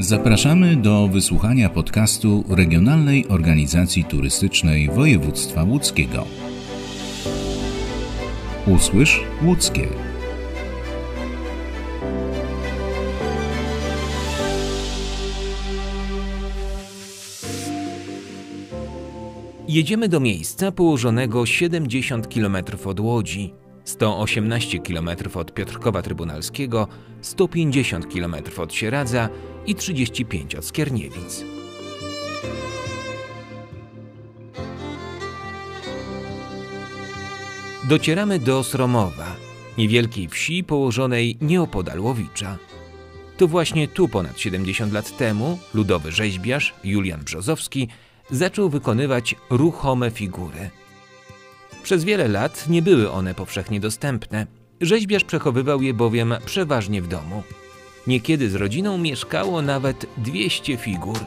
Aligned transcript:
Zapraszamy 0.00 0.76
do 0.76 1.08
wysłuchania 1.08 1.68
podcastu 1.68 2.44
Regionalnej 2.48 3.28
Organizacji 3.28 4.04
Turystycznej 4.04 4.88
Województwa 4.88 5.62
Łódzkiego. 5.62 6.26
Usłysz 8.66 9.20
Łódzkie. 9.42 9.88
Jedziemy 19.68 20.08
do 20.08 20.20
miejsca 20.20 20.72
położonego 20.72 21.46
70 21.46 22.34
km 22.34 22.56
od 22.84 23.00
Łodzi, 23.00 23.54
118 23.84 24.78
km 24.78 25.10
od 25.34 25.54
Piotrkowa 25.54 26.02
Trybunalskiego, 26.02 26.88
150 27.20 28.06
km 28.12 28.34
od 28.56 28.74
Sieradza 28.74 29.28
i 29.66 29.74
35 29.74 30.54
od 30.54 30.64
Skierniewic. 30.64 31.44
Docieramy 37.88 38.38
do 38.38 38.62
Sromowa, 38.62 39.36
niewielkiej 39.78 40.28
wsi 40.28 40.64
położonej 40.64 41.36
nieopodal 41.40 42.00
Łowicza. 42.00 42.58
To 43.36 43.48
właśnie 43.48 43.88
tu 43.88 44.08
ponad 44.08 44.40
70 44.40 44.92
lat 44.92 45.16
temu 45.16 45.58
ludowy 45.74 46.12
rzeźbiarz 46.12 46.74
Julian 46.84 47.20
Brzozowski 47.24 47.88
zaczął 48.30 48.68
wykonywać 48.68 49.36
ruchome 49.50 50.10
figury. 50.10 50.70
Przez 51.82 52.04
wiele 52.04 52.28
lat 52.28 52.68
nie 52.68 52.82
były 52.82 53.10
one 53.10 53.34
powszechnie 53.34 53.80
dostępne. 53.80 54.46
Rzeźbiarz 54.80 55.24
przechowywał 55.24 55.82
je 55.82 55.94
bowiem 55.94 56.34
przeważnie 56.46 57.02
w 57.02 57.08
domu. 57.08 57.42
Niekiedy 58.06 58.50
z 58.50 58.54
rodziną 58.54 58.98
mieszkało 58.98 59.62
nawet 59.62 60.06
200 60.16 60.76
figur. 60.76 61.18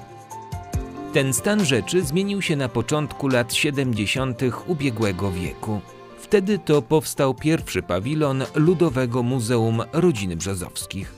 Ten 1.13 1.33
stan 1.33 1.65
rzeczy 1.65 2.01
zmienił 2.01 2.41
się 2.41 2.55
na 2.55 2.69
początku 2.69 3.27
lat 3.27 3.53
70. 3.53 4.41
ubiegłego 4.67 5.31
wieku. 5.31 5.81
Wtedy 6.19 6.59
to 6.59 6.81
powstał 6.81 7.33
pierwszy 7.33 7.81
pawilon 7.81 8.43
Ludowego 8.55 9.23
Muzeum 9.23 9.81
Rodziny 9.93 10.35
Brzozowskich. 10.35 11.13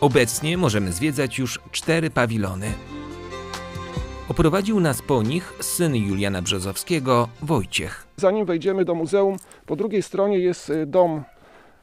Obecnie 0.00 0.58
możemy 0.58 0.92
zwiedzać 0.92 1.38
już 1.38 1.60
cztery 1.72 2.10
pawilony. 2.10 2.72
Oprowadził 4.28 4.80
nas 4.80 5.02
po 5.02 5.22
nich 5.22 5.52
syn 5.60 5.96
Juliana 5.96 6.42
Brzozowskiego, 6.42 7.28
Wojciech. 7.42 8.06
Zanim 8.16 8.46
wejdziemy 8.46 8.84
do 8.84 8.94
muzeum, 8.94 9.36
po 9.66 9.76
drugiej 9.76 10.02
stronie 10.02 10.38
jest 10.38 10.70
y, 10.70 10.86
dom 10.86 11.24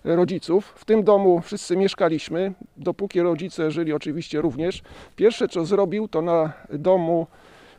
rodziców. 0.03 0.73
W 0.75 0.85
tym 0.85 1.03
domu 1.03 1.41
wszyscy 1.41 1.77
mieszkaliśmy, 1.77 2.53
dopóki 2.77 3.21
rodzice 3.21 3.71
żyli 3.71 3.93
oczywiście 3.93 4.41
również. 4.41 4.81
Pierwsze 5.15 5.47
co 5.47 5.65
zrobił, 5.65 6.07
to 6.07 6.21
na 6.21 6.53
domu, 6.69 7.27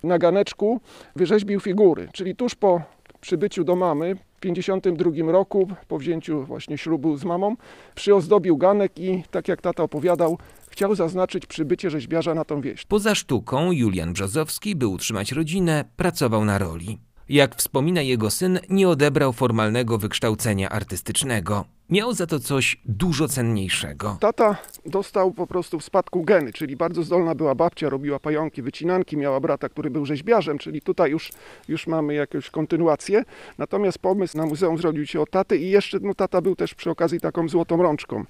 na 0.02 0.18
ganeczku 0.18 0.80
wyrzeźbił 1.16 1.60
figury, 1.60 2.08
czyli 2.12 2.36
tuż 2.36 2.54
po 2.54 2.82
przybyciu 3.20 3.64
do 3.64 3.76
mamy 3.76 4.14
w 4.14 4.40
52 4.40 5.32
roku, 5.32 5.68
po 5.88 5.98
wzięciu 5.98 6.44
właśnie 6.44 6.78
ślubu 6.78 7.16
z 7.16 7.24
mamą, 7.24 7.56
przyozdobił 7.94 8.56
ganek 8.56 8.98
i 8.98 9.22
tak 9.30 9.48
jak 9.48 9.62
tata 9.62 9.82
opowiadał, 9.82 10.38
chciał 10.74 10.94
zaznaczyć 10.94 11.46
przybycie 11.46 11.90
rzeźbiarza 11.90 12.34
na 12.34 12.44
tą 12.44 12.60
wieś. 12.60 12.84
Poza 12.84 13.14
sztuką 13.14 13.72
Julian 13.72 14.12
Brzozowski, 14.12 14.76
by 14.76 14.86
utrzymać 14.86 15.32
rodzinę, 15.32 15.84
pracował 15.96 16.44
na 16.44 16.58
roli. 16.58 16.98
Jak 17.28 17.56
wspomina 17.56 18.02
jego 18.02 18.30
syn, 18.30 18.58
nie 18.68 18.88
odebrał 18.88 19.32
formalnego 19.32 19.98
wykształcenia 19.98 20.68
artystycznego. 20.68 21.64
Miał 21.90 22.12
za 22.12 22.26
to 22.26 22.40
coś 22.40 22.76
dużo 22.84 23.28
cenniejszego. 23.28 24.16
Tata 24.20 24.56
dostał 24.86 25.32
po 25.32 25.46
prostu 25.46 25.80
w 25.80 25.84
spadku 25.84 26.22
geny, 26.22 26.52
czyli 26.52 26.76
bardzo 26.76 27.02
zdolna 27.02 27.34
była 27.34 27.54
babcia, 27.54 27.88
robiła 27.88 28.18
pająki, 28.18 28.62
wycinanki, 28.62 29.16
miała 29.16 29.40
brata, 29.40 29.68
który 29.68 29.90
był 29.90 30.06
rzeźbiarzem, 30.06 30.58
czyli 30.58 30.82
tutaj 30.82 31.10
już, 31.10 31.32
już 31.68 31.86
mamy 31.86 32.14
jakąś 32.14 32.50
kontynuację. 32.50 33.24
Natomiast 33.58 33.98
pomysł 33.98 34.36
na 34.36 34.46
muzeum 34.46 34.78
zrodził 34.78 35.06
się 35.06 35.20
od 35.20 35.30
taty 35.30 35.56
i 35.56 35.70
jeszcze 35.70 35.98
no, 36.02 36.14
tata 36.14 36.40
był 36.40 36.56
też 36.56 36.74
przy 36.74 36.90
okazji 36.90 37.20
taką 37.20 37.48
złotą 37.48 37.82
rączką 37.82 38.24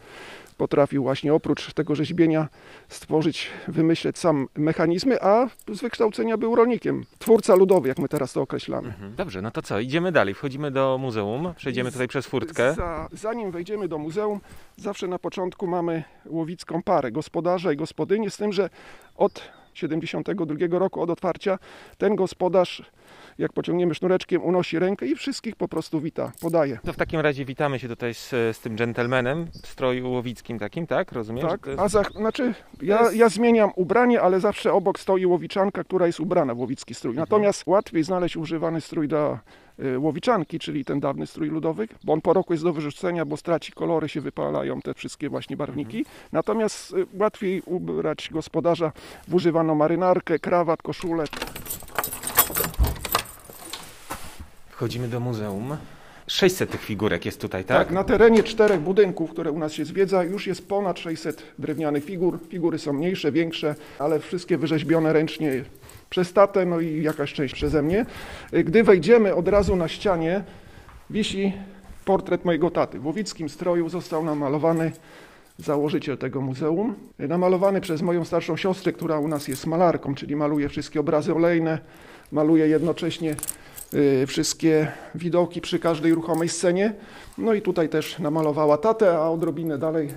potrafił 0.56 1.02
właśnie 1.02 1.34
oprócz 1.34 1.72
tego 1.72 1.94
rzeźbienia 1.94 2.48
stworzyć, 2.88 3.50
wymyśleć 3.68 4.18
sam 4.18 4.48
mechanizmy, 4.56 5.22
a 5.22 5.48
z 5.72 5.80
wykształcenia 5.80 6.36
był 6.36 6.54
rolnikiem. 6.54 7.04
Twórca 7.18 7.54
ludowy, 7.54 7.88
jak 7.88 7.98
my 7.98 8.08
teraz 8.08 8.32
to 8.32 8.42
określamy. 8.42 8.88
Mhm. 8.88 9.14
Dobrze, 9.14 9.42
no 9.42 9.50
to 9.50 9.62
co? 9.62 9.80
Idziemy 9.80 10.12
dalej. 10.12 10.34
Wchodzimy 10.34 10.70
do 10.70 10.98
muzeum, 11.00 11.54
przejdziemy 11.56 11.92
tutaj 11.92 12.08
przez 12.08 12.26
furtkę. 12.26 12.74
Za, 12.74 13.08
zanim 13.12 13.43
wejdziemy 13.50 13.88
do 13.88 13.98
muzeum, 13.98 14.40
zawsze 14.76 15.08
na 15.08 15.18
początku 15.18 15.66
mamy 15.66 16.04
łowicką 16.26 16.82
parę, 16.82 17.12
gospodarza 17.12 17.72
i 17.72 17.76
gospodynię, 17.76 18.30
z 18.30 18.36
tym, 18.36 18.52
że 18.52 18.70
od 19.16 19.42
72 19.74 20.78
roku, 20.78 21.02
od 21.02 21.10
otwarcia, 21.10 21.58
ten 21.98 22.16
gospodarz 22.16 22.82
jak 23.38 23.52
pociągniemy 23.52 23.94
sznureczkiem, 23.94 24.42
unosi 24.42 24.78
rękę 24.78 25.06
i 25.06 25.14
wszystkich 25.14 25.56
po 25.56 25.68
prostu 25.68 26.00
wita, 26.00 26.32
podaje. 26.40 26.78
To 26.84 26.92
w 26.92 26.96
takim 26.96 27.20
razie 27.20 27.44
witamy 27.44 27.78
się 27.78 27.88
tutaj 27.88 28.14
z, 28.14 28.28
z 28.28 28.60
tym 28.60 28.76
dżentelmenem 28.76 29.46
w 29.62 29.66
stroju 29.66 30.10
łowickim 30.10 30.58
takim, 30.58 30.86
tak? 30.86 31.12
Rozumiem? 31.12 31.48
Tak, 31.48 31.66
jest... 31.66 31.80
a 31.80 31.88
za, 31.88 32.02
znaczy 32.02 32.54
ja, 32.82 33.12
ja 33.12 33.28
zmieniam 33.28 33.70
ubranie, 33.76 34.20
ale 34.20 34.40
zawsze 34.40 34.72
obok 34.72 34.98
stoi 34.98 35.26
łowiczanka, 35.26 35.84
która 35.84 36.06
jest 36.06 36.20
ubrana 36.20 36.54
w 36.54 36.58
łowicki 36.58 36.94
strój. 36.94 37.10
Mhm. 37.10 37.22
Natomiast 37.22 37.66
łatwiej 37.66 38.04
znaleźć 38.04 38.36
używany 38.36 38.80
strój 38.80 39.08
dla 39.08 39.40
y, 39.78 39.98
łowiczanki, 39.98 40.58
czyli 40.58 40.84
ten 40.84 41.00
dawny 41.00 41.26
strój 41.26 41.48
ludowy, 41.48 41.88
bo 42.04 42.12
on 42.12 42.20
po 42.20 42.32
roku 42.32 42.52
jest 42.52 42.64
do 42.64 42.72
wyrzucenia, 42.72 43.24
bo 43.24 43.36
straci 43.36 43.72
kolory, 43.72 44.08
się 44.08 44.20
wypalają 44.20 44.80
te 44.80 44.94
wszystkie 44.94 45.28
właśnie 45.28 45.56
barwniki. 45.56 45.98
Mhm. 45.98 46.16
Natomiast 46.32 46.92
y, 46.92 47.06
łatwiej 47.14 47.62
ubrać 47.66 48.30
gospodarza 48.32 48.92
w 49.28 49.34
używaną 49.34 49.74
marynarkę, 49.74 50.38
krawat, 50.38 50.82
koszulę. 50.82 51.24
Wchodzimy 54.74 55.08
do 55.08 55.20
muzeum. 55.20 55.76
600 56.26 56.70
tych 56.70 56.80
figurek 56.80 57.24
jest 57.24 57.40
tutaj, 57.40 57.64
tak? 57.64 57.78
Tak, 57.78 57.90
na 57.94 58.04
terenie 58.04 58.42
czterech 58.42 58.80
budynków, 58.80 59.30
które 59.30 59.50
u 59.50 59.58
nas 59.58 59.72
się 59.72 59.84
zwiedza, 59.84 60.24
już 60.24 60.46
jest 60.46 60.68
ponad 60.68 60.98
600 60.98 61.42
drewnianych 61.58 62.04
figur. 62.04 62.38
Figury 62.48 62.78
są 62.78 62.92
mniejsze, 62.92 63.32
większe, 63.32 63.74
ale 63.98 64.20
wszystkie 64.20 64.58
wyrzeźbione 64.58 65.12
ręcznie 65.12 65.64
przez 66.10 66.32
tatę, 66.32 66.66
no 66.66 66.80
i 66.80 67.02
jakaś 67.02 67.32
część 67.32 67.54
przeze 67.54 67.82
mnie. 67.82 68.06
Gdy 68.52 68.84
wejdziemy 68.84 69.34
od 69.34 69.48
razu 69.48 69.76
na 69.76 69.88
ścianie, 69.88 70.44
wisi 71.10 71.52
portret 72.04 72.44
mojego 72.44 72.70
taty. 72.70 72.98
W 72.98 73.06
łowickim 73.06 73.48
stroju 73.48 73.88
został 73.88 74.24
namalowany 74.24 74.92
założyciel 75.58 76.18
tego 76.18 76.40
muzeum. 76.40 76.94
Namalowany 77.18 77.80
przez 77.80 78.02
moją 78.02 78.24
starszą 78.24 78.56
siostrę, 78.56 78.92
która 78.92 79.18
u 79.18 79.28
nas 79.28 79.48
jest 79.48 79.66
malarką, 79.66 80.14
czyli 80.14 80.36
maluje 80.36 80.68
wszystkie 80.68 81.00
obrazy 81.00 81.34
olejne, 81.34 81.78
maluje 82.32 82.68
jednocześnie 82.68 83.36
wszystkie 84.26 84.92
widoki 85.14 85.60
przy 85.60 85.78
każdej 85.78 86.14
ruchomej 86.14 86.48
scenie. 86.48 86.94
No 87.38 87.54
i 87.54 87.62
tutaj 87.62 87.88
też 87.88 88.18
namalowała 88.18 88.78
tatę, 88.78 89.18
a 89.18 89.30
odrobinę 89.30 89.78
dalej 89.78 90.08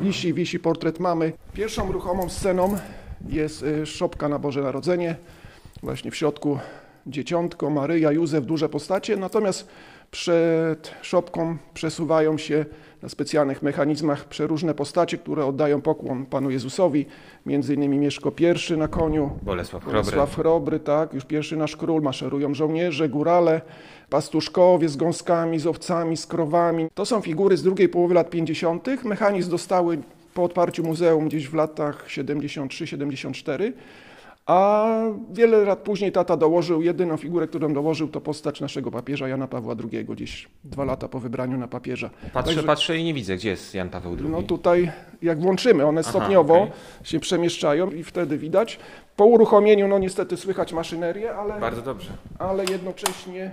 wisi, 0.00 0.34
wisi 0.34 0.58
portret 0.58 1.00
mamy. 1.00 1.32
Pierwszą 1.52 1.92
ruchomą 1.92 2.28
sceną 2.28 2.78
jest 3.28 3.62
y, 3.62 3.86
szopka 3.86 4.28
na 4.28 4.38
Boże 4.38 4.62
Narodzenie. 4.62 5.16
Właśnie 5.82 6.10
w 6.10 6.16
środku 6.16 6.58
dzieciątko, 7.06 7.70
Maryja, 7.70 8.12
Józef, 8.12 8.46
duże 8.46 8.68
postacie. 8.68 9.16
Natomiast 9.16 9.68
przed 10.10 10.94
szopką 11.02 11.56
przesuwają 11.74 12.38
się 12.38 12.64
na 13.02 13.08
specjalnych 13.08 13.62
mechanizmach 13.62 14.24
przeróżne 14.24 14.74
postacie, 14.74 15.18
które 15.18 15.46
oddają 15.46 15.80
pokłon 15.80 16.26
Panu 16.26 16.50
Jezusowi. 16.50 17.06
Między 17.46 17.74
innymi 17.74 17.98
Mieszko 17.98 18.32
I 18.38 18.76
na 18.76 18.88
koniu, 18.88 19.30
Bolesław 19.42 19.82
Chrobry. 19.82 20.02
Bolesław 20.02 20.34
Chrobry, 20.34 20.80
tak, 20.80 21.14
już 21.14 21.24
pierwszy 21.24 21.56
nasz 21.56 21.76
król, 21.76 22.02
maszerują 22.02 22.54
żołnierze, 22.54 23.08
górale, 23.08 23.60
pastuszkowie 24.10 24.88
z 24.88 24.96
gąskami, 24.96 25.58
z 25.58 25.66
owcami, 25.66 26.16
z 26.16 26.26
krowami. 26.26 26.88
To 26.94 27.06
są 27.06 27.20
figury 27.20 27.56
z 27.56 27.62
drugiej 27.62 27.88
połowy 27.88 28.14
lat 28.14 28.30
50. 28.30 29.04
Mechanizm 29.04 29.50
dostały 29.50 29.98
po 30.34 30.44
otwarciu 30.44 30.84
muzeum 30.84 31.28
gdzieś 31.28 31.48
w 31.48 31.54
latach 31.54 32.06
73-74. 32.08 33.72
A 34.48 34.86
wiele 35.32 35.58
lat 35.64 35.78
później 35.78 36.12
tata 36.12 36.36
dołożył, 36.36 36.82
jedyną 36.82 37.16
figurę, 37.16 37.46
którą 37.48 37.72
dołożył, 37.72 38.08
to 38.08 38.20
postać 38.20 38.60
naszego 38.60 38.90
papieża 38.90 39.28
Jana 39.28 39.48
Pawła 39.48 39.74
II, 39.92 40.04
gdzieś 40.04 40.48
dwa 40.64 40.84
lata 40.84 41.08
po 41.08 41.20
wybraniu 41.20 41.58
na 41.58 41.68
papieża. 41.68 42.10
Patrzę, 42.32 42.32
Także- 42.54 42.62
patrzę 42.62 42.96
i 42.98 43.04
nie 43.04 43.14
widzę, 43.14 43.36
gdzie 43.36 43.50
jest 43.50 43.74
Jan 43.74 43.88
Paweł 43.90 44.12
II. 44.20 44.28
no 44.30 44.42
tutaj, 44.42 44.90
jak 45.22 45.40
włączymy, 45.40 45.86
one 45.86 46.00
Aha, 46.00 46.10
stopniowo 46.10 46.54
okej. 46.54 46.72
się 47.02 47.20
przemieszczają 47.20 47.90
i 47.90 48.04
wtedy 48.04 48.38
widać. 48.38 48.78
Po 49.16 49.24
uruchomieniu, 49.26 49.88
no 49.88 49.98
niestety 49.98 50.36
słychać 50.36 50.72
maszynerię, 50.72 51.34
ale, 51.34 51.60
Bardzo 51.60 51.82
dobrze. 51.82 52.10
ale 52.38 52.64
jednocześnie 52.64 53.50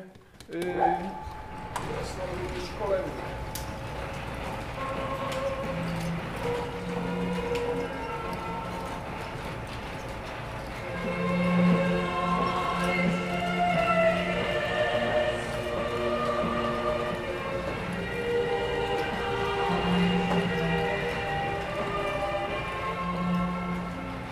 yy, 0.53 0.61
są 0.61 2.21
również 2.43 2.69
kolendy. 2.83 3.09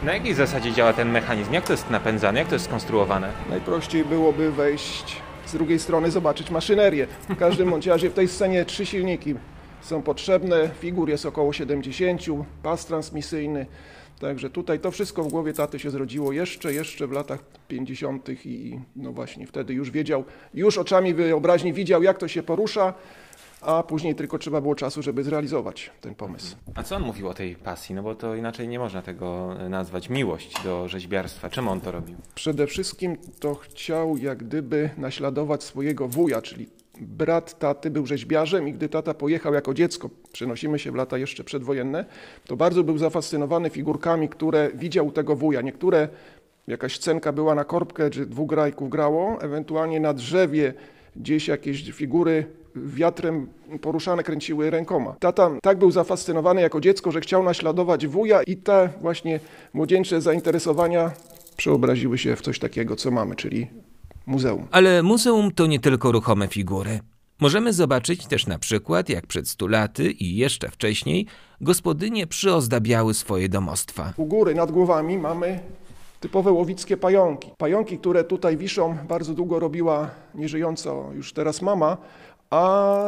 Na 0.05 0.13
jakiej 0.13 0.33
zasadzie 0.33 0.73
działa 0.73 0.93
ten 0.93 1.11
mechanizm? 1.11 1.53
Jak 1.53 1.65
to 1.65 1.73
jest 1.73 1.89
napędzane? 1.89 2.39
Jak 2.39 2.47
to 2.47 2.55
jest 2.55 2.65
skonstruowane? 2.65 3.31
Najprościej 3.49 4.05
byłoby 4.05 4.51
wejść 4.51 5.15
z 5.45 5.53
drugiej 5.53 5.79
strony, 5.79 6.11
zobaczyć 6.11 6.49
maszynerię. 6.51 7.07
W 7.29 7.35
każdym 7.35 7.69
bądź 7.69 7.87
razie 7.87 8.09
w 8.09 8.13
tej 8.13 8.27
scenie 8.27 8.65
trzy 8.65 8.85
silniki 8.85 9.35
są 9.81 10.01
potrzebne, 10.01 10.69
figur 10.79 11.09
jest 11.09 11.25
około 11.25 11.53
70, 11.53 12.21
pas 12.63 12.85
transmisyjny. 12.85 13.65
Także 14.19 14.49
tutaj 14.49 14.79
to 14.79 14.91
wszystko 14.91 15.23
w 15.23 15.27
głowie 15.27 15.53
taty 15.53 15.79
się 15.79 15.89
zrodziło 15.89 16.31
jeszcze, 16.31 16.73
jeszcze 16.73 17.07
w 17.07 17.11
latach 17.11 17.39
50. 17.67 18.29
i 18.45 18.79
no 18.95 19.11
właśnie 19.11 19.47
wtedy 19.47 19.73
już 19.73 19.91
wiedział, 19.91 20.23
już 20.53 20.77
oczami 20.77 21.13
wyobraźni 21.13 21.73
widział, 21.73 22.03
jak 22.03 22.17
to 22.17 22.27
się 22.27 22.43
porusza, 22.43 22.93
a 23.65 23.83
później 23.83 24.15
tylko 24.15 24.37
trzeba 24.37 24.61
było 24.61 24.75
czasu, 24.75 25.01
żeby 25.01 25.23
zrealizować 25.23 25.91
ten 26.01 26.15
pomysł. 26.15 26.55
A 26.75 26.83
co 26.83 26.95
on 26.95 27.03
mówił 27.03 27.27
o 27.27 27.33
tej 27.33 27.55
pasji? 27.55 27.95
No 27.95 28.03
bo 28.03 28.15
to 28.15 28.35
inaczej 28.35 28.67
nie 28.67 28.79
można 28.79 29.01
tego 29.01 29.55
nazwać. 29.69 30.09
Miłość 30.09 30.63
do 30.63 30.87
rzeźbiarstwa. 30.87 31.49
Czemu 31.49 31.71
on 31.71 31.81
to 31.81 31.91
robił? 31.91 32.15
Przede 32.35 32.67
wszystkim 32.67 33.17
to 33.39 33.55
chciał 33.55 34.17
jak 34.17 34.37
gdyby 34.37 34.89
naśladować 34.97 35.63
swojego 35.63 36.07
wuja, 36.07 36.41
czyli 36.41 36.67
brat 37.01 37.59
taty 37.59 37.89
był 37.89 38.05
rzeźbiarzem 38.05 38.67
i 38.67 38.73
gdy 38.73 38.89
tata 38.89 39.13
pojechał 39.13 39.53
jako 39.53 39.73
dziecko, 39.73 40.09
przenosimy 40.31 40.79
się 40.79 40.91
w 40.91 40.95
lata 40.95 41.17
jeszcze 41.17 41.43
przedwojenne, 41.43 42.05
to 42.47 42.55
bardzo 42.55 42.83
był 42.83 42.97
zafascynowany 42.97 43.69
figurkami, 43.69 44.29
które 44.29 44.71
widział 44.75 45.11
tego 45.11 45.35
wuja. 45.35 45.61
Niektóre, 45.61 46.07
jakaś 46.67 46.95
scenka 46.95 47.31
była 47.31 47.55
na 47.55 47.63
korbkę, 47.63 48.09
czy 48.09 48.25
dwóch 48.25 48.49
grajków 48.49 48.89
grało, 48.89 49.41
ewentualnie 49.41 49.99
na 49.99 50.13
drzewie 50.13 50.73
gdzieś 51.15 51.47
jakieś 51.47 51.91
figury 51.91 52.45
wiatrem 52.75 53.47
poruszane 53.81 54.23
kręciły 54.23 54.69
rękoma. 54.69 55.15
Tata 55.19 55.51
tak 55.61 55.79
był 55.79 55.91
zafascynowany 55.91 56.61
jako 56.61 56.81
dziecko, 56.81 57.11
że 57.11 57.21
chciał 57.21 57.43
naśladować 57.43 58.07
wuja 58.07 58.43
i 58.43 58.57
te 58.57 58.89
właśnie 59.01 59.39
młodzieńcze 59.73 60.21
zainteresowania 60.21 61.11
przeobraziły 61.57 62.17
się 62.17 62.35
w 62.35 62.41
coś 62.41 62.59
takiego, 62.59 62.95
co 62.95 63.11
mamy, 63.11 63.35
czyli 63.35 63.67
muzeum. 64.25 64.67
Ale 64.71 65.03
muzeum 65.03 65.51
to 65.51 65.65
nie 65.65 65.79
tylko 65.79 66.11
ruchome 66.11 66.47
figury. 66.47 66.99
Możemy 67.39 67.73
zobaczyć 67.73 68.27
też 68.27 68.47
na 68.47 68.59
przykład, 68.59 69.09
jak 69.09 69.27
przed 69.27 69.49
stu 69.49 69.67
laty 69.67 70.11
i 70.11 70.35
jeszcze 70.35 70.69
wcześniej 70.69 71.27
gospodynie 71.61 72.27
przyozdabiały 72.27 73.13
swoje 73.13 73.49
domostwa. 73.49 74.13
U 74.17 74.25
góry 74.25 74.55
nad 74.55 74.71
głowami 74.71 75.17
mamy 75.17 75.59
typowe 76.23 76.51
łowickie 76.51 76.97
pająki. 76.97 77.51
Pająki, 77.57 77.97
które 77.97 78.23
tutaj 78.23 78.57
wiszą, 78.57 78.97
bardzo 79.07 79.33
długo 79.33 79.59
robiła 79.59 80.09
nieżyjąco 80.35 81.09
już 81.15 81.33
teraz 81.33 81.61
mama, 81.61 81.97
a 82.49 82.99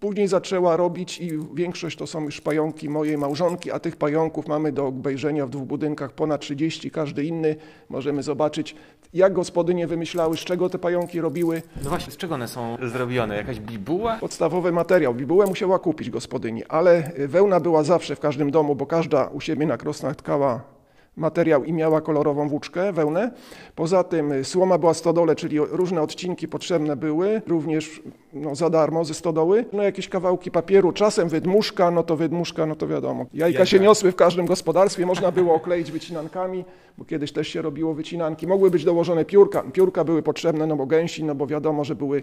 później 0.00 0.28
zaczęła 0.28 0.76
robić 0.76 1.20
i 1.20 1.30
większość 1.54 1.98
to 1.98 2.06
są 2.06 2.24
już 2.24 2.40
pająki 2.40 2.88
mojej 2.88 3.18
małżonki, 3.18 3.70
a 3.70 3.78
tych 3.78 3.96
pająków 3.96 4.48
mamy 4.48 4.72
do 4.72 4.86
obejrzenia 4.86 5.46
w 5.46 5.50
dwóch 5.50 5.64
budynkach 5.64 6.12
ponad 6.12 6.40
30, 6.40 6.90
każdy 6.90 7.24
inny. 7.24 7.56
Możemy 7.88 8.22
zobaczyć, 8.22 8.76
jak 9.14 9.32
gospodynie 9.32 9.86
wymyślały, 9.86 10.36
z 10.36 10.40
czego 10.40 10.68
te 10.70 10.78
pająki 10.78 11.20
robiły. 11.20 11.62
No 11.84 11.90
właśnie, 11.90 12.12
z 12.12 12.16
czego 12.16 12.34
one 12.34 12.48
są 12.48 12.76
zrobione? 12.92 13.36
Jakaś 13.36 13.60
bibuła? 13.60 14.16
Podstawowy 14.16 14.72
materiał. 14.72 15.14
Bibułę 15.14 15.46
musiała 15.46 15.78
kupić 15.78 16.10
gospodyni, 16.10 16.64
ale 16.64 17.12
wełna 17.18 17.60
była 17.60 17.82
zawsze 17.82 18.16
w 18.16 18.20
każdym 18.20 18.50
domu, 18.50 18.74
bo 18.74 18.86
każda 18.86 19.26
u 19.26 19.40
siebie 19.40 19.66
na 19.66 19.76
krosnach 19.76 20.16
tkała 20.16 20.79
materiał 21.16 21.64
i 21.64 21.72
miała 21.72 22.00
kolorową 22.00 22.48
włóczkę, 22.48 22.92
wełnę. 22.92 23.30
Poza 23.74 24.04
tym 24.04 24.32
y, 24.32 24.44
słoma 24.44 24.78
była 24.78 24.94
stodole, 24.94 25.36
czyli 25.36 25.58
różne 25.58 26.02
odcinki 26.02 26.48
potrzebne 26.48 26.96
były, 26.96 27.42
również 27.46 28.02
no, 28.32 28.54
za 28.54 28.70
darmo 28.70 29.04
ze 29.04 29.14
stodoły. 29.14 29.64
No 29.72 29.82
jakieś 29.82 30.08
kawałki 30.08 30.50
papieru, 30.50 30.92
czasem 30.92 31.28
wydmuszka, 31.28 31.90
no 31.90 32.02
to 32.02 32.16
wydmuszka, 32.16 32.66
no 32.66 32.76
to 32.76 32.88
wiadomo. 32.88 33.26
Jajka 33.34 33.66
się 33.66 33.80
niosły 33.80 34.12
w 34.12 34.16
każdym 34.16 34.46
gospodarstwie, 34.46 35.06
można 35.06 35.32
było 35.32 35.54
okleić 35.54 35.92
wycinankami, 35.92 36.64
bo 36.98 37.04
kiedyś 37.04 37.32
też 37.32 37.48
się 37.48 37.62
robiło 37.62 37.94
wycinanki. 37.94 38.46
Mogły 38.46 38.70
być 38.70 38.84
dołożone 38.84 39.24
piórka. 39.24 39.62
Piórka 39.62 40.04
były 40.04 40.22
potrzebne, 40.22 40.66
no 40.66 40.76
bo 40.76 40.86
gęsi, 40.86 41.24
no 41.24 41.34
bo 41.34 41.46
wiadomo, 41.46 41.84
że 41.84 41.94
były 41.94 42.22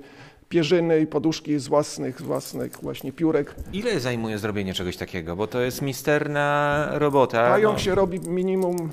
pierzyny 0.50 1.00
i 1.00 1.08
poduszki 1.08 1.60
z 1.60 1.68
własnych, 1.68 2.20
z 2.20 2.24
własnych 2.24 2.72
właśnie 2.82 3.12
piórek. 3.12 3.56
Ile 3.74 4.00
zajmuje 4.00 4.38
zrobienie 4.38 4.74
czegoś 4.74 4.98
takiego? 4.98 5.36
Bo 5.36 5.48
to 5.48 5.62
jest 5.62 5.82
misterna 5.82 6.88
robota. 6.94 7.50
Pająk 7.50 7.74
no. 7.74 7.80
się 7.80 7.96
robi 7.96 8.20
minimum 8.20 8.87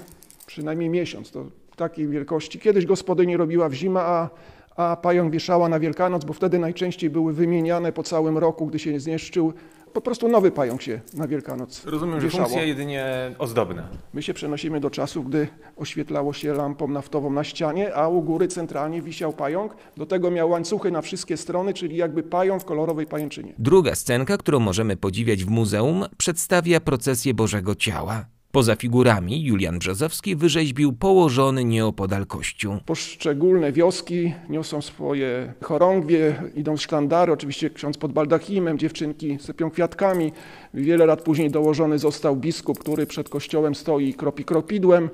przynajmniej 0.47 0.91
miesiąc, 0.91 1.31
to 1.31 1.45
takiej 1.77 2.09
wielkości. 2.09 2.59
Kiedyś 2.59 2.87
gospodyni 2.87 3.37
robiła 3.37 3.69
w 3.69 3.73
zimę, 3.75 4.01
a, 4.01 4.31
a 4.77 4.97
pająk 4.97 5.33
wieszała 5.33 5.69
na 5.69 5.81
Wielkanoc, 5.81 6.25
bo 6.25 6.33
wtedy 6.33 6.59
najczęściej 6.59 7.11
były 7.11 7.33
wymieniane 7.33 7.93
po 7.93 8.03
całym 8.03 8.39
roku, 8.39 8.67
gdy 8.67 8.79
się 8.79 8.93
nie 8.93 9.01
zniszczył. 9.01 9.53
Po 9.93 10.01
prostu 10.01 10.29
nowy 10.29 10.51
pająk 10.51 10.83
się 10.83 11.01
na 11.15 11.29
Wielkanoc 11.29 11.85
Rozumiem, 11.85 12.21
że 12.21 12.27
wieszało. 12.27 12.45
funkcja 12.45 12.65
jedynie 12.65 13.05
ozdobna. 13.39 13.89
My 14.15 14.23
się 14.23 14.35
przenosimy 14.35 14.81
do 14.81 14.91
czasu, 14.91 15.23
gdy 15.23 15.49
oświetlało 15.77 16.33
się 16.33 16.53
lampą 16.55 16.89
naftową 16.89 17.31
na 17.31 17.45
ścianie, 17.45 17.95
a 17.95 18.09
u 18.09 18.23
góry 18.23 18.49
centralnie 18.49 19.03
wisiał 19.03 19.33
pająk. 19.33 19.77
Do 19.97 20.07
tego 20.07 20.31
miał 20.31 20.51
łańcuchy 20.51 20.91
na 20.91 21.03
wszystkie 21.03 21.37
strony, 21.37 21.75
czyli 21.75 21.97
jakby 21.97 22.23
pająk 22.23 22.63
w 22.63 22.65
kolorowej 22.65 23.07
pajęczynie. 23.07 23.55
Druga 23.59 23.95
scenka, 23.95 24.37
którą 24.39 24.61
możemy 24.61 24.97
podziwiać 24.97 25.45
w 25.45 25.49
muzeum, 25.51 26.05
przedstawia 26.17 26.81
procesję 26.81 27.35
Bożego 27.35 27.75
Ciała. 27.75 28.25
Poza 28.55 28.77
figurami 28.77 29.45
Julian 29.45 29.79
Brzozowski 29.79 30.37
wyrzeźbił 30.37 30.93
położony 30.93 31.65
nieopodal 31.65 32.27
kościół. 32.27 32.77
Poszczególne 32.87 33.73
wioski 33.73 34.35
niosą 34.49 34.83
swoje 34.83 35.53
chorągwie, 35.63 36.43
idą 36.55 36.77
sztandary, 36.77 37.33
oczywiście 37.33 37.71
ksiądz 37.71 37.99
pod 37.99 38.13
baldachimem, 38.13 38.79
dziewczynki 38.79 39.39
sypią 39.41 39.71
kwiatkami. 39.71 40.33
Wiele 40.75 41.07
lat 41.07 41.23
później 41.23 41.51
dołożony 41.51 41.99
został 41.99 42.37
biskup, 42.37 42.79
który 42.79 43.07
przed 43.07 43.29
kościołem 43.29 43.75
stoi 43.75 44.15
kropi 44.15 44.45
kropidłem. 44.45 45.11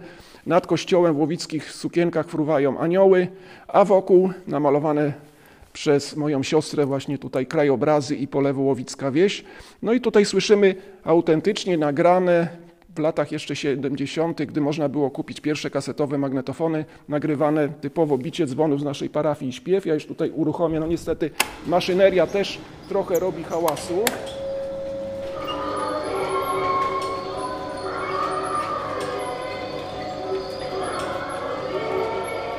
Nad 0.47 0.67
kościołem 0.67 1.15
w 1.15 1.19
łowickich 1.19 1.73
sukienkach 1.73 2.29
fruwają 2.29 2.79
anioły, 2.79 3.29
a 3.69 3.85
wokół 3.85 4.31
namalowane 4.47 5.13
przez 5.73 6.17
moją 6.17 6.43
siostrę 6.43 6.87
właśnie 6.87 7.19
tutaj 7.19 7.47
krajobrazy 7.47 8.17
i 8.17 8.29
polewu 8.29 8.67
Łowicka 8.67 9.11
Wieś. 9.11 9.45
No 9.83 9.93
i 9.93 10.01
tutaj 10.01 10.25
słyszymy 10.25 10.75
autentycznie 11.05 11.79
nagrane 11.79 12.70
w 12.97 12.99
latach 12.99 13.33
jeszcze 13.33 13.57
70., 13.57 14.43
gdy 14.43 14.61
można 14.61 14.89
było 14.89 15.11
kupić 15.11 15.41
pierwsze 15.41 15.71
kasetowe 15.71 16.19
magnetofony, 16.19 16.85
nagrywane 17.09 17.69
typowo 17.69 18.19
bicie 18.19 18.47
dzwonów 18.47 18.81
z 18.81 18.85
naszej 18.85 19.11
parafii 19.11 19.49
i 19.49 19.53
śpiew. 19.53 19.87
Ja 19.87 19.95
już 19.95 20.07
tutaj 20.07 20.31
uruchomię, 20.31 20.81
no 20.81 20.87
niestety 20.87 21.31
maszyneria 21.67 22.27
też 22.27 22.59
trochę 22.89 23.19
robi 23.19 23.43
hałasu. 23.45 24.05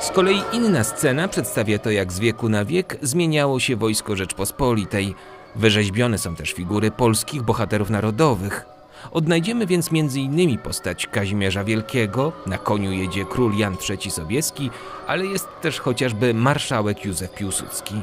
Z 0.00 0.10
kolei 0.10 0.42
inna 0.52 0.84
scena 0.84 1.28
przedstawia 1.28 1.78
to, 1.78 1.90
jak 1.90 2.12
z 2.12 2.20
wieku 2.20 2.48
na 2.48 2.64
wiek 2.64 2.98
zmieniało 3.02 3.60
się 3.60 3.76
wojsko 3.76 4.16
Rzeczpospolitej. 4.16 5.14
Wyrzeźbione 5.56 6.18
są 6.18 6.36
też 6.36 6.52
figury 6.52 6.90
polskich 6.90 7.42
bohaterów 7.42 7.90
narodowych. 7.90 8.71
Odnajdziemy 9.10 9.66
więc 9.66 9.88
m.in. 9.92 10.58
postać 10.58 11.06
Kazimierza 11.06 11.64
Wielkiego, 11.64 12.32
na 12.46 12.58
koniu 12.58 12.92
jedzie 12.92 13.24
król 13.24 13.56
Jan 13.56 13.76
III 13.90 14.10
Sobieski, 14.10 14.70
ale 15.06 15.26
jest 15.26 15.48
też 15.62 15.80
chociażby 15.80 16.34
marszałek 16.34 17.04
Józef 17.04 17.34
Piłsudski. 17.34 17.94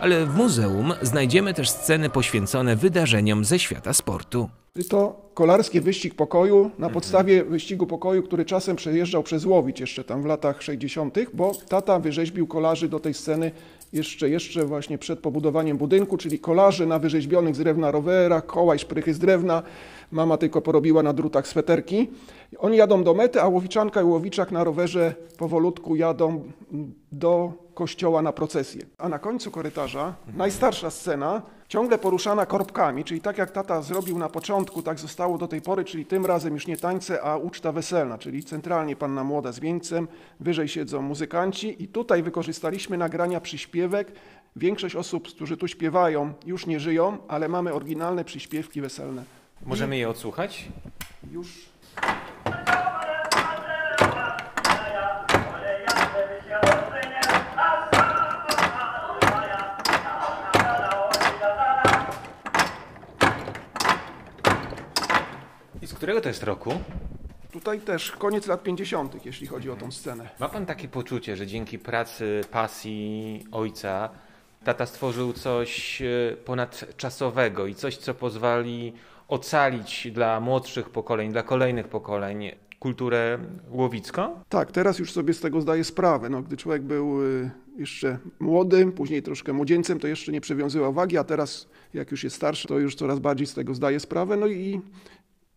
Ale 0.00 0.26
w 0.26 0.34
muzeum 0.34 0.92
znajdziemy 1.02 1.54
też 1.54 1.70
sceny 1.70 2.10
poświęcone 2.10 2.76
wydarzeniom 2.76 3.44
ze 3.44 3.58
świata 3.58 3.92
sportu. 3.92 4.48
To 4.88 5.30
kolarski 5.34 5.80
wyścig 5.80 6.14
pokoju 6.14 6.70
na 6.78 6.90
podstawie 6.90 7.44
wyścigu 7.44 7.86
pokoju, 7.86 8.22
który 8.22 8.44
czasem 8.44 8.76
przejeżdżał 8.76 9.22
przez 9.22 9.44
Łowicz 9.44 9.80
jeszcze 9.80 10.04
tam 10.04 10.22
w 10.22 10.26
latach 10.26 10.62
60., 10.62 11.18
bo 11.34 11.52
tata 11.68 11.98
wyrzeźbił 11.98 12.46
kolarzy 12.46 12.88
do 12.88 13.00
tej 13.00 13.14
sceny 13.14 13.50
jeszcze, 13.92 14.30
jeszcze 14.30 14.64
właśnie 14.64 14.98
przed 14.98 15.18
pobudowaniem 15.18 15.78
budynku, 15.78 16.16
czyli 16.16 16.38
kolarzy 16.38 16.86
na 16.86 16.98
wyrzeźbionych 16.98 17.54
z 17.54 17.58
drewna 17.58 17.90
rowerach, 17.90 18.46
koła 18.46 18.74
i 18.74 18.78
szprychy 18.78 19.14
z 19.14 19.18
drewna. 19.18 19.62
Mama 20.12 20.36
tylko 20.36 20.60
porobiła 20.60 21.02
na 21.02 21.12
drutach 21.12 21.48
sweterki. 21.48 22.10
Oni 22.58 22.76
jadą 22.76 23.04
do 23.04 23.14
mety, 23.14 23.40
a 23.40 23.48
łowiczanka 23.48 24.00
i 24.00 24.04
łowiczak 24.04 24.52
na 24.52 24.64
rowerze 24.64 25.14
powolutku 25.36 25.96
jadą 25.96 26.44
do 27.12 27.52
kościoła 27.74 28.22
na 28.22 28.32
procesję. 28.32 28.86
A 28.98 29.08
na 29.08 29.18
końcu 29.18 29.50
korytarza 29.50 30.14
najstarsza 30.36 30.90
scena, 30.90 31.42
ciągle 31.68 31.98
poruszana 31.98 32.46
korbkami, 32.46 33.04
czyli 33.04 33.20
tak 33.20 33.38
jak 33.38 33.50
tata 33.50 33.82
zrobił 33.82 34.18
na 34.18 34.28
początku, 34.28 34.82
tak 34.82 34.98
zostało 34.98 35.38
do 35.38 35.48
tej 35.48 35.62
pory, 35.62 35.84
czyli 35.84 36.06
tym 36.06 36.26
razem 36.26 36.54
już 36.54 36.66
nie 36.66 36.76
tańce, 36.76 37.22
a 37.22 37.36
uczta 37.36 37.72
weselna, 37.72 38.18
czyli 38.18 38.44
centralnie 38.44 38.96
panna 38.96 39.24
młoda 39.24 39.52
z 39.52 39.60
wieńcem, 39.60 40.08
wyżej 40.40 40.68
siedzą 40.68 41.02
muzykanci 41.02 41.82
i 41.82 41.88
tutaj 41.88 42.22
wykorzystaliśmy 42.22 42.98
nagrania 42.98 43.40
przyśpiewek. 43.40 44.12
Większość 44.56 44.96
osób, 44.96 45.28
którzy 45.28 45.56
tu 45.56 45.68
śpiewają, 45.68 46.32
już 46.46 46.66
nie 46.66 46.80
żyją, 46.80 47.18
ale 47.28 47.48
mamy 47.48 47.74
oryginalne 47.74 48.24
przyśpiewki 48.24 48.80
weselne. 48.80 49.37
Możemy 49.66 49.96
je 49.96 50.08
odsłuchać? 50.08 50.68
Już 51.30 51.68
I 65.82 65.86
z 65.86 65.94
którego 65.94 66.20
to 66.20 66.28
jest 66.28 66.42
roku? 66.42 66.80
Tutaj 67.52 67.80
też 67.80 68.10
koniec 68.10 68.46
lat 68.46 68.62
50., 68.62 69.26
jeśli 69.26 69.46
chodzi 69.46 69.70
o 69.70 69.76
tą 69.76 69.92
scenę. 69.92 70.28
Ma 70.40 70.48
pan 70.48 70.66
takie 70.66 70.88
poczucie, 70.88 71.36
że 71.36 71.46
dzięki 71.46 71.78
pracy, 71.78 72.40
pasji 72.50 73.44
ojca 73.52 74.10
tata 74.64 74.86
stworzył 74.86 75.32
coś 75.32 76.02
e, 76.02 76.36
ponadczasowego 76.44 77.66
i 77.66 77.74
coś, 77.74 77.96
co 77.96 78.14
pozwoli 78.14 78.92
ocalić 79.28 80.08
dla 80.12 80.40
młodszych 80.40 80.90
pokoleń, 80.90 81.32
dla 81.32 81.42
kolejnych 81.42 81.88
pokoleń 81.88 82.50
kulturę 82.78 83.38
łowicką? 83.70 84.40
Tak, 84.48 84.72
teraz 84.72 84.98
już 84.98 85.12
sobie 85.12 85.34
z 85.34 85.40
tego 85.40 85.60
zdaję 85.60 85.84
sprawę. 85.84 86.28
No, 86.28 86.42
gdy 86.42 86.56
człowiek 86.56 86.82
był 86.82 87.22
y, 87.22 87.50
jeszcze 87.78 88.18
młody, 88.40 88.92
później 88.92 89.22
troszkę 89.22 89.52
młodzieńcem, 89.52 90.00
to 90.00 90.06
jeszcze 90.06 90.32
nie 90.32 90.40
przywiązywał 90.40 90.92
wagi, 90.92 91.18
a 91.18 91.24
teraz 91.24 91.68
jak 91.94 92.10
już 92.10 92.24
jest 92.24 92.36
starszy, 92.36 92.68
to 92.68 92.78
już 92.78 92.94
coraz 92.94 93.18
bardziej 93.18 93.46
z 93.46 93.54
tego 93.54 93.74
zdaję 93.74 94.00
sprawę. 94.00 94.36
No 94.36 94.46
i 94.46 94.80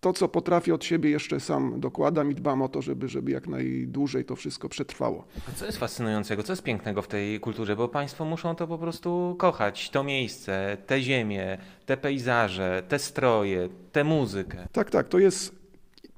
to, 0.02 0.14
co 0.14 0.28
potrafię 0.28 0.74
od 0.74 0.86
siebie, 0.86 1.10
jeszcze 1.10 1.40
sam 1.40 1.80
dokładam 1.80 2.32
i 2.32 2.36
dbam 2.36 2.62
o 2.62 2.70
to, 2.70 2.82
żeby, 2.82 3.08
żeby 3.08 3.32
jak 3.32 3.48
najdłużej 3.48 4.26
to 4.26 4.36
wszystko 4.36 4.70
przetrwało. 4.70 5.26
A 5.50 5.52
co 5.52 5.66
jest 5.66 5.78
fascynującego, 5.78 6.44
co 6.44 6.54
jest 6.54 6.64
pięknego 6.64 7.02
w 7.02 7.08
tej 7.08 7.40
kulturze? 7.40 7.76
Bo 7.76 7.88
Państwo 7.88 8.26
muszą 8.26 8.56
to 8.56 8.68
po 8.68 8.78
prostu 8.78 9.36
kochać, 9.40 9.90
to 9.90 10.04
miejsce, 10.04 10.78
tę 10.88 11.02
ziemię, 11.02 11.58
te 11.86 11.98
pejzaże, 11.98 12.84
te 12.88 13.00
stroje, 13.00 13.70
tę 13.92 14.04
muzykę. 14.04 14.68
Tak, 14.72 14.90
tak, 14.90 15.08
to 15.08 15.20
jest 15.20 15.56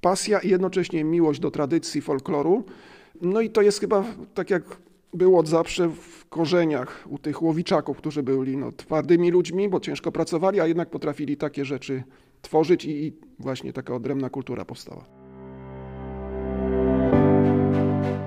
pasja 0.02 0.40
i 0.40 0.50
jednocześnie 0.50 1.04
miłość 1.04 1.40
do 1.40 1.52
tradycji, 1.52 2.02
folkloru. 2.02 2.66
No 3.22 3.42
i 3.42 3.50
to 3.50 3.62
jest 3.62 3.80
chyba 3.80 4.04
tak 4.34 4.50
jak 4.50 4.64
było 5.14 5.40
od 5.40 5.48
zawsze 5.48 5.90
w 5.90 6.26
korzeniach 6.30 7.06
u 7.10 7.18
tych 7.18 7.42
łowiczaków, 7.42 7.98
którzy 7.98 8.24
byli 8.24 8.58
no, 8.58 8.72
twardymi 8.72 9.32
ludźmi, 9.32 9.70
bo 9.70 9.80
ciężko 9.80 10.12
pracowali, 10.12 10.60
a 10.60 10.68
jednak 10.68 10.90
potrafili 10.90 11.38
takie 11.38 11.66
rzeczy 11.66 12.04
tworzyć 12.44 12.86
i 12.86 13.14
właśnie 13.40 13.74
taka 13.74 13.96
odrębna 13.96 14.30
kultura 14.30 14.66
powstała. 14.66 15.06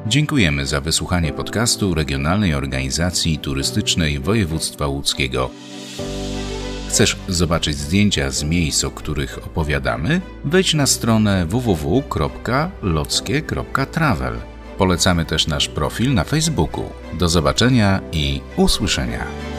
Dziękujemy 0.07 0.67
za 0.67 0.81
wysłuchanie 0.81 1.33
podcastu 1.33 1.95
Regionalnej 1.95 2.55
Organizacji 2.55 3.39
Turystycznej 3.39 4.19
Województwa 4.19 4.87
Łódzkiego. 4.87 5.51
Chcesz 6.89 7.17
zobaczyć 7.29 7.77
zdjęcia 7.77 8.31
z 8.31 8.45
miejsc, 8.45 8.85
o 8.85 8.91
których 8.91 9.47
opowiadamy? 9.47 10.21
Wejdź 10.45 10.75
na 10.75 10.87
stronę 10.87 11.47
www.lockie.travel. 11.47 14.35
Polecamy 14.79 15.25
też 15.25 15.47
nasz 15.47 15.69
profil 15.69 16.15
na 16.15 16.25
Facebooku. 16.25 16.85
Do 17.19 17.29
zobaczenia 17.29 18.01
i 18.13 18.41
usłyszenia. 18.57 19.56